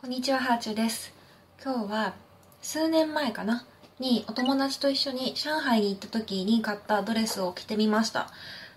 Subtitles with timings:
[0.00, 1.12] こんにちは、ハーチューです。
[1.60, 2.14] 今日は
[2.62, 3.66] 数年前かな？
[3.98, 8.30] にお友達と一緒に上海に行った時に買ったドレスを着てみました。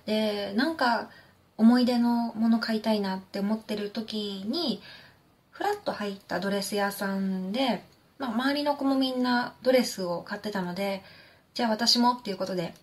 [0.08, 1.10] で、なんか
[1.58, 4.82] 思い出のもの買いたいなって思ってる時に、
[5.52, 7.84] ふらっと入ったドレス屋さんで、
[8.18, 11.04] まあ、周りの子もみんなドレスを買ってたので、
[11.54, 12.74] じゃあ私もっていうことで、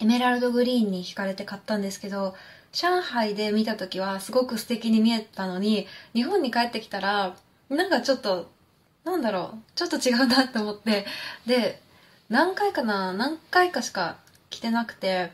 [0.00, 2.34] エメラルドグリーンに惹かれて買ったんですけど、
[2.72, 7.34] 上海で見た時はすごく素敵に見えたのに、日本に帰ってきたら、
[7.68, 8.50] なんかちょっと、
[9.04, 11.06] なんだろう、ちょっと違うなって思って、
[11.46, 11.80] で、
[12.28, 14.16] 何回かな、何回かしか
[14.50, 15.32] 着てなくて、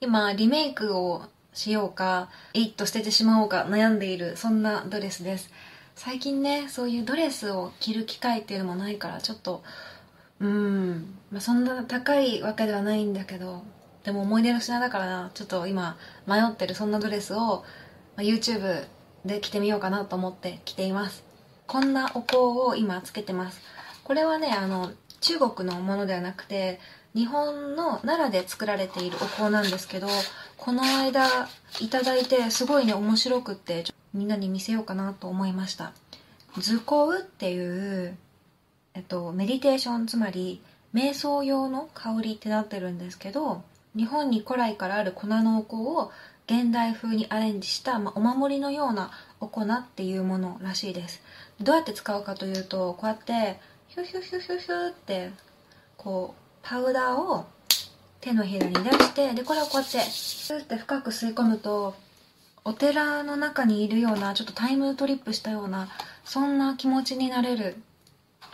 [0.00, 1.22] 今、リメイクを
[1.54, 5.50] しようか、えいっと捨ててしまおうか悩んでいる、そんなドレスです。
[5.94, 9.62] 最近ね、そういうドレスを着る機会っていうのもないから、ちょっと、
[10.40, 13.62] うん、まあ、そんな高いわけではないんだけど、
[14.04, 15.96] でも思い出の品だからな、ちょっと今
[16.26, 17.64] 迷ってるそんなドレスを、
[18.16, 18.84] まあ、YouTube
[19.24, 21.25] で着てみようかなと思って着ています。
[21.66, 23.60] こんなお香を今つけてます。
[24.04, 26.80] これはね、あの、中国のものではなくて、
[27.14, 30.06] 日本の奈良で作られているお香なんですけど、
[30.56, 31.48] この間
[31.80, 35.92] いただいてすごいね、面白くって、みんなに見せようかなと思いました。
[36.58, 38.16] 図香っていう、
[38.94, 40.62] えっと、メディテーション、つまり、
[40.94, 43.62] 瞑想用の香りってなってるんですけど、
[43.96, 46.12] 日本に古来からある粉のお香を
[46.46, 49.10] 現代風にアレンジした、まあ、お守りのような
[49.40, 51.20] お粉っていうものらしいです
[51.60, 55.30] どうやって使うかというとこうやってヒュヒュヒュヒュヒュって
[55.96, 57.46] こうパウダーを
[58.20, 61.94] 手のひらに出してでこれをこうやってヒュって深く吸い込むと
[62.64, 65.88] お寺の中にいるようなちょっとタイムトリップしたような
[66.24, 67.76] そんな気持ちになれる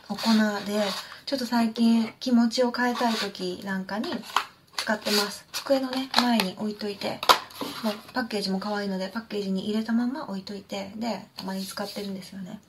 [0.09, 0.21] お粉
[0.67, 0.83] で
[1.25, 4.11] ちょっと最近気持ちを変えたい時なんかに
[4.77, 5.47] 使ってます。
[5.53, 7.21] 机のね前に置いといて
[7.83, 12.61] もうパッケージも可愛いのでパッケージに入れたまま置いといてでたまに使ってるんですよね。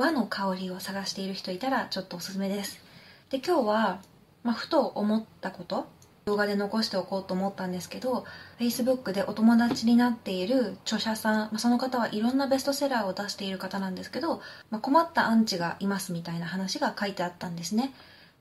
[0.00, 2.82] 和の香りを探している人いたらちょっとおすすめです。
[3.28, 4.00] で今日は、
[4.42, 5.86] まあ、ふと思ったこと
[6.24, 8.24] 動画で残しておこうと思ったんですけど
[8.58, 14.40] Facebook でお友達になっている著者さん、まあ、その方はいろんなベストセラーを出している方なんですけど、
[14.70, 17.92] まあ、困ったアンチがいますみたいな話が書いてあったんですね。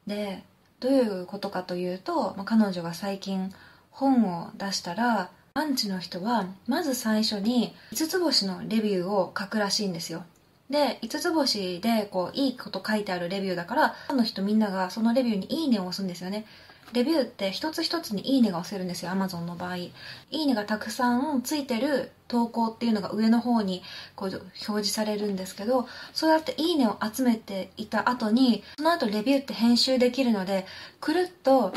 [0.08, 0.44] で
[0.80, 3.52] どういうことかというと、まあ、彼女が最近
[3.92, 10.24] 本を出したらアンチの人はまず最初に5つ星のレビューを書くらしいんですよ。
[10.69, 16.46] で5つ星でこういいこと書いてあるレビューだからファンの人みんながそのレビューに「いいね」を押すんですよね。
[16.94, 19.91] レビューって一つ一つに「いいね」が押せるんですよ Amazon の場合「い
[20.31, 23.84] いね」がたくさんついてる投稿っていうのが上の方に
[24.16, 30.66] こう表示されるんですけどそうやって「いいね」を集めていた後にその後レビューって編集できるので
[31.00, 31.74] くるっと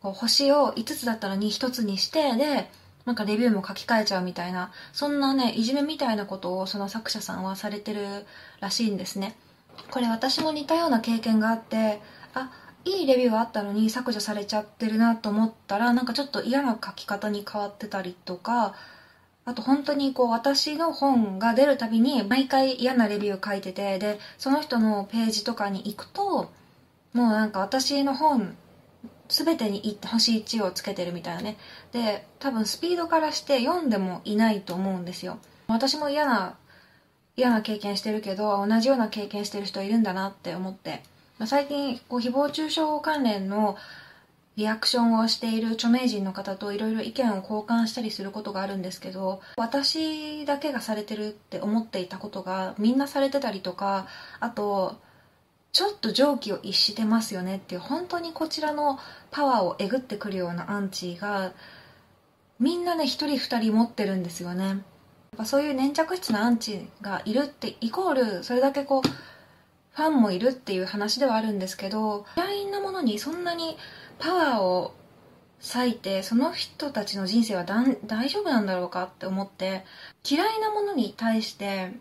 [0.00, 2.70] こう星を5つだったのに1つにしてで
[3.04, 8.26] なんかレビューも書き換えちゃうみたいなそんなねいじめみたいなことをその作者さんはされてる
[8.60, 9.36] らしいんですね。
[9.90, 12.00] これ私も似たような経験があって
[12.34, 12.50] あ
[12.84, 18.74] いいレビューはあったのに削除されちゃってるなと思ったらなんかちょっと嫌な書き方に変わってたりとか
[19.44, 26.50] あと本当にこう私の本が出るたびに毎回嫌なレビュー書いててでその人のページとかに行くと
[27.12, 28.56] もうなんか私の本
[29.32, 31.56] 全てに星1をつけてるみたいなね。
[31.92, 35.38] で多分スピードからして読んでもいないと思うんですよ。
[35.68, 36.56] 私も嫌な
[37.34, 41.02] 嫌な経験してるけど同じような経験してる人いるんだなって思って。
[41.38, 43.76] ま最近こう誹謗中傷関連の
[44.56, 54.06] リアクションをしている著名人の方といろいろ意見を交換したりすることがあるんですけど私だけがされてるって思っていたことがみんなされてたりとか
[54.40, 54.96] あと
[55.72, 58.98] ちょっと常軌を逸してますよねっていう本当にこちらの
[59.30, 61.52] パワーをえぐってくるようなアンチが
[62.60, 64.66] みんなね一人二人持ってるんですよね。
[64.66, 64.78] やっ
[65.38, 73.78] ぱそういう粘着質なアンチがいるってイコールそれだけこうファンもいるっていう話ではあるんですけど嫌いなものにそんなに
[74.18, 74.94] パワーを
[75.74, 79.84] 割いてその人たちの人生は大丈夫なんだろうかって思って
[80.28, 81.92] 嫌いなものに対して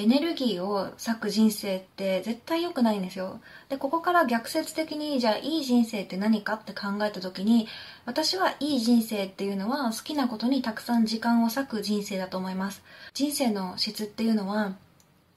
[0.00, 3.40] エネルギーを割く人生って絶対良くないんですよ。
[3.68, 7.66] で、ここから逆説的に、じゃあいい人生って何かって考えた時に、
[8.06, 12.80] 私はいい人生っていうのは好きなことにたくさん時間を割く人生だと思います。
[13.12, 14.76] 人生の質っていうのは、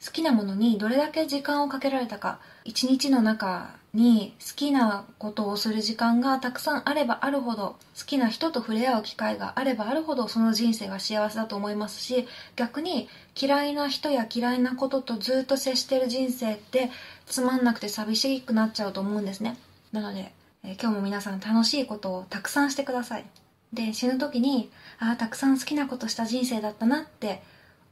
[0.04, 13.10] 好きなものにどれだけ時間をかけられたか、一日の中に好きなことをする時間がたくさんあればあるほど、好きな人と触れ合う機会があればあるほど、その人生が幸せだと思いますし、逆に
[13.40, 16.90] 嫌いな人や嫌いなこととずっと接してる人生って
[17.28, 19.56] つまんなくて寂しくなっちゃうと思うんですね。
[19.92, 20.32] なので、
[20.64, 23.26] え今日も皆さん楽しいことをたくさんしてください。
[23.72, 27.44] で、死ぬ時に、ああ、たくさん好きなことした人生だったなって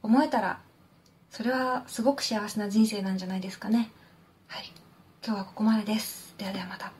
[0.02, 0.58] 思えたら
[1.30, 3.90] それはすごく幸せな人生なんじゃないですかね。
[4.48, 4.72] はい。
[5.24, 6.34] 今日はここまでです。
[6.36, 6.92] ではではまた。